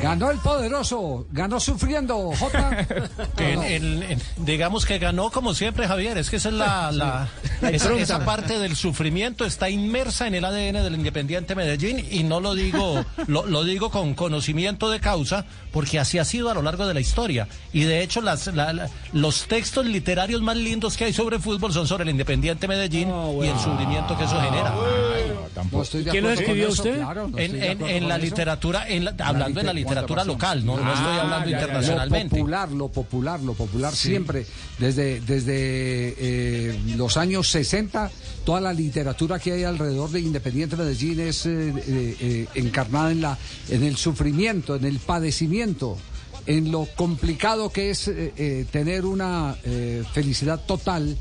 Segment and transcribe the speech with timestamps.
[0.00, 2.86] Ganó el poderoso, ganó sufriendo, J.
[3.38, 6.16] En- en- en- digamos que ganó como siempre, Javier.
[6.18, 7.28] Es que esa es la, la-
[7.70, 12.38] esa, esa parte del sufrimiento está inmersa en el ADN del Independiente Medellín y no
[12.40, 16.62] lo digo, lo, lo digo con conocimiento de causa, porque así ha sido a lo
[16.62, 17.48] largo de la historia.
[17.72, 21.72] Y de hecho, las, la- la- los textos literarios más lindos que hay sobre fútbol
[21.72, 23.08] son sobre el Independiente Medellín
[23.42, 24.74] y el sufrimiento que eso genera.
[25.72, 26.98] No estoy de ¿Quién lo escribió usted?
[26.98, 30.76] claro, no En, en- la literatura, en la- hablando de la liter- literatura local, no,
[30.76, 32.36] no estoy Ah, hablando ya, internacionalmente.
[32.36, 34.46] Lo popular, lo popular, lo popular siempre.
[34.78, 38.10] Desde, desde eh, los años 60,
[38.44, 43.38] toda la literatura que hay alrededor de Independiente Medellín es eh, eh, encarnada en, la,
[43.68, 45.96] en el sufrimiento, en el padecimiento,
[46.46, 48.10] en lo complicado que es
[48.70, 49.56] tener una
[50.12, 51.16] felicidad total.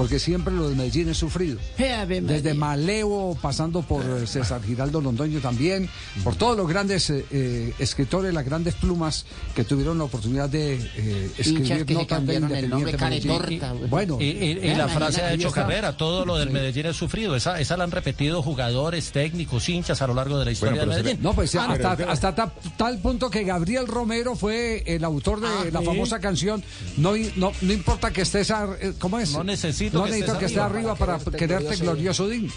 [0.00, 1.58] Porque siempre lo de Medellín es sufrido.
[1.76, 5.90] Desde Malevo, pasando por eh, César Giraldo Londoño también,
[6.24, 10.76] por todos los grandes eh, eh, escritores, las grandes plumas que tuvieron la oportunidad de
[10.96, 12.92] eh, escribir que notas de el nombre.
[12.96, 13.74] Caretorta.
[13.90, 15.64] Bueno, Y, y- y la frase ha hecho está.
[15.64, 20.00] carrera, todo lo del Medellín es sufrido, esa, esa la han repetido jugadores, técnicos, hinchas
[20.00, 21.22] a lo largo de la historia Bueno, se Medellín.
[21.22, 25.40] No, pues Ah, hasta, pero- hasta ta- tal punto que Gabriel Romero fue el autor
[25.42, 25.84] de Ah, la sí.
[25.84, 26.64] famosa canción
[26.96, 29.32] no, no, no importa que estés, eh, ¿cómo es?
[29.32, 32.50] No necesito No que necesito estés que estés arriba para quererte glorioso Din.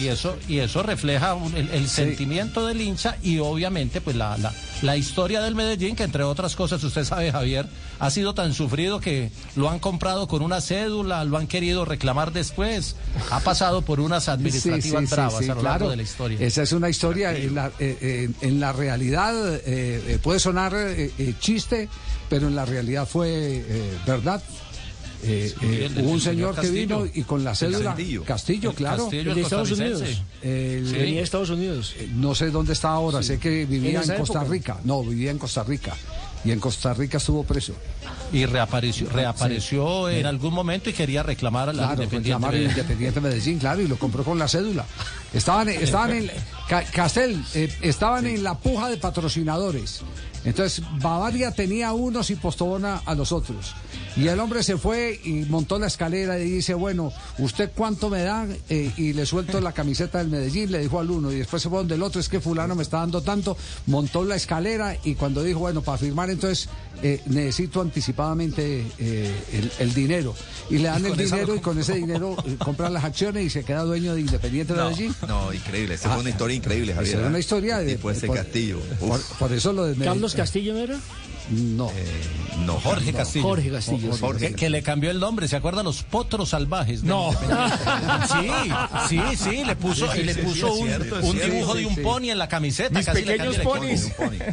[0.00, 4.36] Y eso, y eso refleja un- el, el sentimiento del hincha y obviamente pues la,
[4.36, 7.68] la, la historia del Medellín, que entre otras cosas, usted sabe Javier,
[8.00, 12.32] ha sido tan sufrido que lo han comprado con una cédula, lo han querido reclamar
[12.32, 12.96] después,
[13.30, 15.70] ha pasado por unas administrativas Sí, sí, sí, bravas sí, a lo claro.
[15.74, 16.38] largo de la historia.
[16.40, 20.74] Esa es una historia, en la, eh, eh, en la realidad eh, eh, puede sonar
[20.74, 21.88] eh, eh, chiste,
[22.28, 23.28] pero en la realidad fue
[23.68, 24.42] eh, verdad.
[25.22, 27.90] Eh, eh, hubo un señor que vino y con la cédula
[28.24, 28.72] Castillo.
[28.74, 29.02] Claro.
[29.04, 29.70] Castillo, de Estados.
[29.72, 30.02] Unidos.
[30.42, 30.92] El- Sí.
[30.94, 31.94] Venía de Estados Unidos.
[31.98, 34.44] eh, no sé dónde está ahora, sé que vivía En Costa.
[34.44, 34.78] Rica.
[34.84, 35.94] No, vivía en Costa Rica.
[36.42, 37.74] Y en Costa Rica estuvo preso.
[38.32, 42.28] Y reapareció, reapareció en algún momento y quería reclamar a la Claro, Independiente.
[42.28, 42.78] reclamar el Medellín.
[42.78, 44.86] Independiente Medellín, claro, y lo compró con la cédula.
[45.34, 46.30] Estaban, estaban en.
[46.66, 50.00] Ca- Castel, eh, estaban en la puja de patrocinadores.
[50.44, 53.74] Entonces, Bavaria tenía unos y Postobona a los otros.
[54.16, 58.22] Y el hombre se fue y montó la escalera y dice, bueno, ¿usted cuánto me
[58.22, 58.46] da?
[58.68, 61.68] Eh, y le suelto la camiseta del Medellín, le dijo al uno, y después se
[61.68, 63.56] fue donde el otro, es que fulano me está dando tanto,
[63.86, 66.68] montó la escalera y cuando dijo, bueno, para firmar entonces
[67.02, 70.34] eh, necesito anticipadamente eh, el, el dinero.
[70.68, 73.64] Y le dan el dinero y con ese dinero eh, compran las acciones y se
[73.64, 75.14] queda dueño de Independiente No, Medellín.
[75.26, 75.94] no, increíble.
[75.94, 77.08] Esa fue una historia increíble, Javier.
[77.12, 77.30] Esa era ¿eh?
[77.30, 77.92] una historia de...
[77.92, 78.78] Ese por- Castillo.
[79.38, 80.12] Por, eso lo de Medellín.
[80.12, 81.00] Carlos Castillo, ¿no era?
[81.50, 81.90] No.
[81.90, 82.22] eh,
[82.66, 83.44] no, Jorge Castillo.
[83.44, 84.12] Jorge Castillo.
[84.18, 84.48] Jorge.
[84.50, 85.84] Que, que le cambió el nombre, ¿se acuerdan?
[85.84, 87.02] Los potros salvajes.
[87.02, 87.30] No.
[87.32, 88.68] Independiente.
[89.08, 91.38] Sí, sí, sí, le puso, y le sí, puso sí, un, es cierto, es un
[91.38, 92.96] dibujo de un pony en la camiseta.
[92.98, 94.00] Mis casi le pequeños el ponis.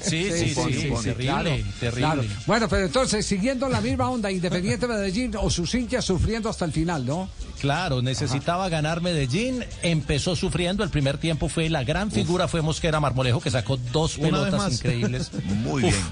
[0.00, 1.02] Sí, sí, sí, pony, sí, un pony.
[1.02, 2.00] terrible, Claro, terrible.
[2.00, 2.22] claro.
[2.46, 6.72] Bueno, pero entonces, siguiendo la misma onda, Independiente Medellín o sus hinchas sufriendo hasta el
[6.72, 7.28] final, ¿no?
[7.60, 12.98] Claro, necesitaba ganar Medellín, empezó sufriendo, el primer tiempo fue la gran figura, fue Mosquera
[12.98, 15.30] Marmolejo, que sacó dos Una pelotas increíbles.
[15.62, 16.02] Muy Uf, bien,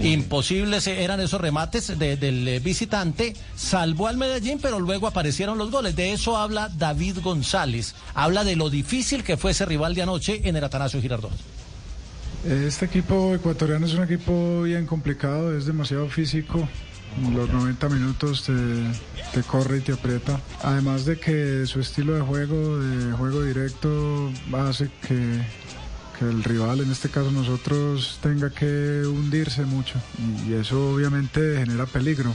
[0.00, 5.70] Imposibles eran esos remates de- del eh, visitante, salvó al Medellín, pero luego aparecieron los
[5.70, 5.94] goles.
[5.96, 10.40] De eso habla David González, habla de lo difícil que fue ese rival de anoche
[10.48, 11.32] en el Atanasio Girardot.
[12.44, 16.68] Este equipo ecuatoriano es un equipo bien complicado, es demasiado físico.
[17.32, 18.44] Los 90 minutos
[19.32, 20.40] te corre y te aprieta.
[20.64, 25.40] Además de que su estilo de juego, de juego directo, hace que,
[26.18, 30.00] que el rival, en este caso nosotros, tenga que hundirse mucho.
[30.46, 32.34] Y, eso obviamente genera peligro.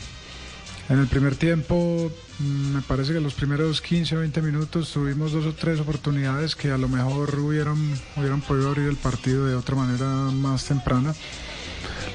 [0.90, 5.32] En el primer tiempo, mm, me parece que los primeros 15 o 20 minutos tuvimos
[5.32, 7.78] dos o tres oportunidades que a lo mejor hubieran,
[8.16, 11.14] hubieran podido abrir el partido de otra manera más temprana.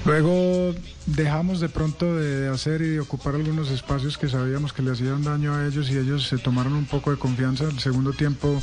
[0.04, 0.74] Luego
[1.06, 5.24] dejamos de pronto de hacer y de ocupar algunos espacios que sabíamos que le hacían
[5.24, 7.64] daño a ellos y ellos se tomaron un poco de confianza.
[7.64, 8.62] El segundo tiempo,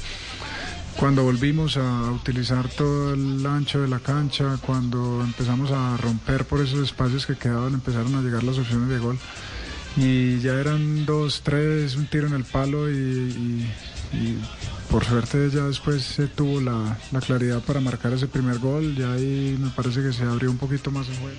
[0.97, 6.61] cuando volvimos a utilizar todo el ancho de la cancha, cuando empezamos a romper por
[6.61, 9.17] esos espacios que quedaban, empezaron a llegar las opciones de gol.
[9.97, 13.67] Y ya eran dos, tres, un tiro en el palo y,
[14.89, 19.03] por suerte ya después se tuvo la, la claridad para marcar ese primer gol, y
[19.03, 21.37] ahí me parece que se abrió un poquito más el juego.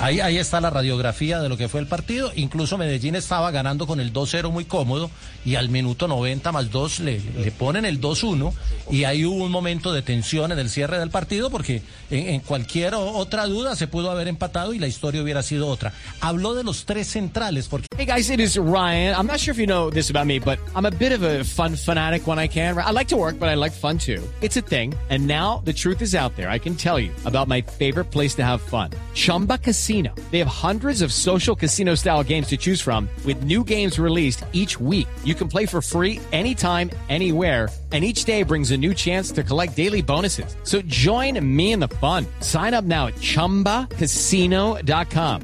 [0.00, 2.32] Ahí, está la radiografía de lo que fue el partido.
[2.34, 5.10] Incluso Medellín estaba ganando con el 2-0 muy cómodo
[5.44, 7.20] y al minuto 90 más 2 le,
[7.56, 8.52] ponen el 2-1
[8.90, 12.94] y ahí hubo un momento de tensión en el cierre del partido porque en, cualquier
[12.94, 15.92] otra duda se pudo haber empatado y la historia hubiera sido otra.
[16.20, 19.14] Habló de los tres centrales porque Hey guys, it is Ryan.
[19.14, 21.44] I'm not sure if you know this about me, but I'm a bit of a
[21.44, 22.76] fun fanatic when I can.
[22.76, 24.22] I like to work, but I like fun too.
[24.42, 24.92] It's a thing.
[25.08, 26.50] And now the truth is out there.
[26.50, 28.90] I can tell you about my favorite place to have fun.
[29.14, 29.83] Chumba Casino.
[30.30, 34.44] They have hundreds of social casino style games to choose from with new games released
[34.52, 35.06] each week.
[35.24, 37.68] You can play for free anytime, anywhere.
[37.92, 40.56] And each day brings a new chance to collect daily bonuses.
[40.64, 42.26] So join me in the fun.
[42.40, 45.42] Sign up now at chumbacasino.com.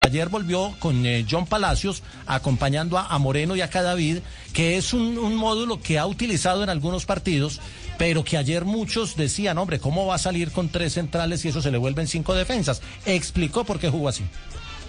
[0.00, 4.18] Ayer volvió con eh, John Palacios acompañando a, a Moreno y a Cadavid,
[4.52, 7.60] que es un, un módulo que ha utilizado en algunos partidos,
[7.98, 11.62] pero que ayer muchos decían, hombre, ¿cómo va a salir con tres centrales y eso
[11.62, 12.82] se le vuelven cinco defensas?
[13.06, 14.24] Explicó por qué jugó así.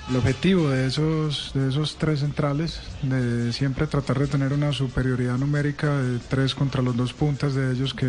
[0.08, 5.40] El objetivo de esos, de esos tres centrales, de siempre tratar de tener una superioridad
[5.40, 8.08] numérica de tres contra los dos puntas de ellos que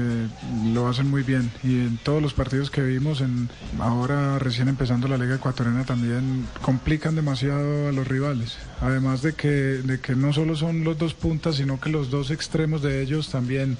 [0.74, 1.50] lo hacen muy bien.
[1.62, 3.48] Y en todos los partidos que vimos, en,
[3.78, 8.58] ahora recién empezando la Liga Ecuatoriana, también complican demasiado a los rivales.
[8.82, 12.30] Además de que, de que no solo son los dos puntas, sino que los dos
[12.30, 13.78] extremos de ellos también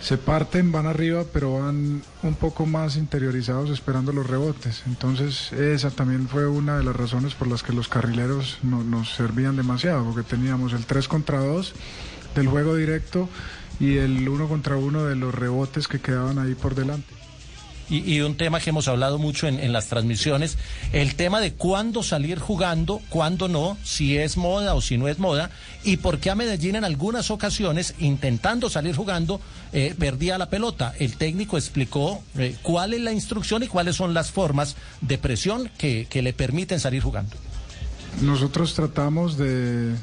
[0.00, 4.82] se parten, van arriba, pero van un poco más interiorizados esperando los rebotes.
[4.86, 9.14] Entonces esa también fue una de las razones por las que los carrileros no- nos
[9.14, 11.74] servían demasiado, porque teníamos el 3 contra 2
[12.34, 13.28] del juego directo
[13.78, 17.19] y el 1 contra 1 de los rebotes que quedaban ahí por delante.
[17.90, 20.56] Y, un tema que hemos hablado mucho en, en las transmisiones,
[20.92, 25.18] el tema de cuándo salir jugando, cuándo no, si es moda o si no es
[25.18, 25.50] moda,
[25.82, 29.40] y por qué a Medellín en algunas ocasiones, intentando salir jugando,
[29.72, 30.94] eh, perdía la pelota.
[30.98, 35.70] El técnico explicó eh, cuál es la instrucción y cuáles son las formas de presión
[35.76, 37.36] que, que le permiten salir jugando.
[38.20, 39.94] Nosotros tratamos de,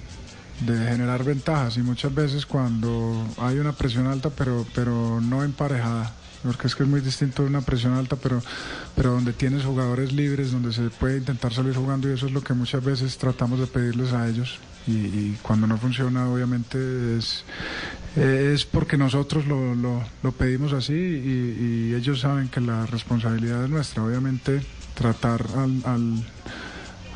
[0.66, 6.14] de generar ventajas y muchas veces cuando hay una presión alta pero, pero no emparejada,
[6.44, 8.42] porque es que es muy distinto de una presión alta pero,
[8.96, 12.42] pero donde tienes jugadores libres, donde se puede intentar salir jugando y eso es lo
[12.42, 14.60] que muchas veces tratamos de pedirles a ellos.
[14.90, 17.44] Y, cuando no funciona obviamente es,
[18.16, 23.66] es porque nosotros lo, lo, lo pedimos así y, y ellos saben que la responsabilidad
[23.66, 24.62] es nuestra, obviamente
[24.96, 26.24] tratar al- al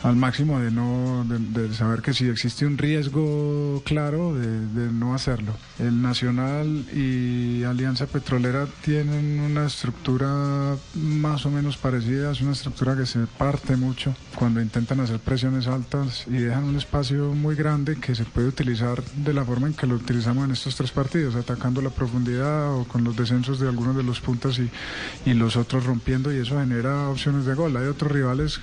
[0.03, 4.91] al máximo de no de, de saber que si existe un riesgo claro de, de
[4.91, 5.53] no hacerlo.
[5.79, 12.95] El Nacional y Alianza Petrolera tienen una estructura más o menos parecida, es una estructura
[12.95, 17.97] que se parte mucho cuando intentan hacer presiones altas y dejan un espacio muy grande
[17.97, 21.35] que se puede utilizar de la forma en que lo utilizamos en estos tres partidos,
[21.35, 24.69] atacando la profundidad o con los descensos de algunos de los puntos y,
[25.29, 27.75] y los otros rompiendo y eso genera opciones de gol.
[27.77, 28.59] Hay otros rivales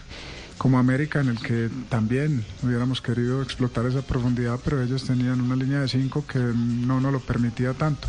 [0.59, 5.57] como América, en el que también hubiéramos querido explotar esa profundidad, pero ellos tenían una
[5.57, 8.09] línea de cinco que no nos lo permitía tanto.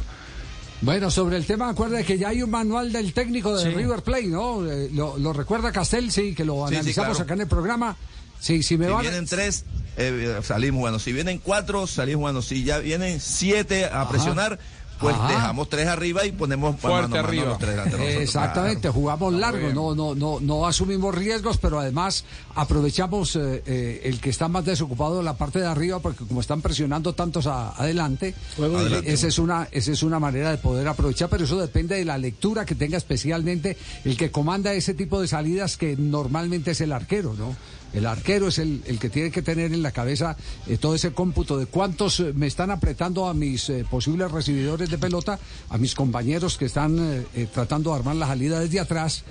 [0.82, 3.70] Bueno, sobre el tema, acuerda que ya hay un manual del técnico de Sí.
[3.78, 4.66] River Plate, ¿no?
[4.66, 7.24] Eh, lo, lo recuerda Castel, sí, que lo Sí, sí, analizamos claro.
[7.26, 7.98] acá en el programa.
[8.40, 9.02] Sí, sí me Si van.
[9.02, 9.66] vienen tres,
[9.98, 11.00] eh, salimos jugando.
[11.00, 12.42] Si vienen cuatro, salimos jugando.
[12.42, 14.58] Si ya vienen siete a presionar,
[15.00, 15.28] pues Ajá.
[15.30, 17.46] dejamos tres arriba y ponemos Fuerte mano a mano arriba.
[17.46, 18.22] los tres delante de nosotros.
[18.24, 18.94] Exactamente, Claro.
[18.94, 24.30] jugamos largo, no, no, no, no asumimos riesgos, pero además aprovechamos eh, eh, el que
[24.30, 28.36] está más desocupado de la parte de arriba, porque como están presionando tantos a- adelante,
[28.58, 29.10] directo.
[29.10, 32.18] esa es una, esa es una manera de poder aprovechar, pero eso depende de la
[32.18, 36.92] lectura que tenga especialmente el que comanda ese tipo de salidas que normalmente es el
[36.92, 37.56] arquero, ¿no?
[37.94, 41.12] El arquero es el, el que tiene que tener en la cabeza eh, todo ese
[41.12, 45.78] cómputo de cuántos eh, me están apretando a mis eh, posibles recibidores de pelota, a
[45.78, 49.24] mis compañeros que están tratando de armar la salida desde atrás,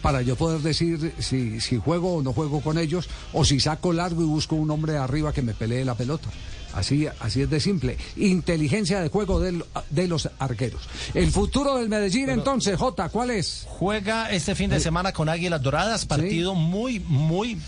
[0.00, 3.92] para yo poder decir si, si juego o no juego con ellos, o si saco
[3.92, 6.28] largo y busco un hombre arriba que me pelee la pelota.
[6.74, 7.98] Así, así es de simple.
[8.16, 10.82] Inteligencia de juego del- de los arqueros.
[11.14, 13.66] El futuro del Medellín, entonces, Jota, ¿cuál es?
[13.68, 17.58] Juega este fin de semana con Águilas Doradas, partido muy, muy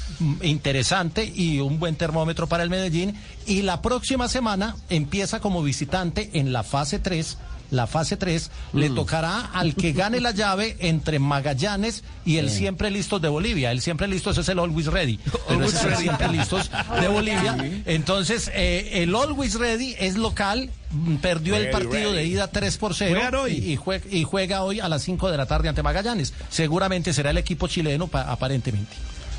[0.43, 3.15] interesante y un buen termómetro para el Medellín.
[3.47, 7.37] Y la próxima semana empieza como visitante en la fase 3.
[7.75, 12.91] La fase 3 le tocará al que gane la llave entre Magallanes y el siempre
[12.91, 13.71] listos de Bolivia.
[13.73, 15.19] El siempre listos es el Always Ready.
[15.49, 17.57] Pero es el siempre listos de Bolivia.
[17.87, 20.71] Entonces, eh, el Always Ready es local.
[20.91, 23.53] mm, Perdió el partido de ida 3 por 0 Juegan hoy.
[23.53, 26.33] y, y jue- y juega hoy a las 5 de la tarde ante Magallanes.
[26.51, 28.95] Seguramente será el equipo chileno, pa- aparentemente.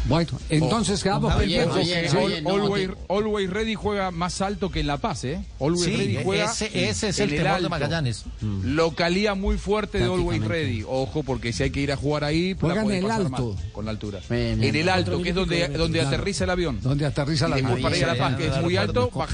[0.07, 1.69] Bueno, entonces quedamos pendientes.
[1.73, 2.15] Javier, Sí.
[2.15, 5.43] Javier, no, Always, Always Ready juega más alto que en La Paz, ¿eh?
[5.59, 6.45] Always Sí, Ready juega.
[6.45, 7.69] ese, ese es el en temor de.
[7.69, 8.25] Magallanes.
[8.63, 10.43] Localía muy fuerte de Always.
[10.45, 10.83] Ready.
[10.87, 13.29] Ojo, porque si hay que ir a jugar ahí, la Juega en el pasar alto.
[13.55, 14.19] mal con la altura.
[14.29, 14.75] Bien, bien.
[14.75, 16.79] En el alto, que es donde, donde aterriza el avión.
[16.81, 17.81] Donde aterriza después avión.
[17.81, 19.33] para ir a La Paz, que es muy alto, baja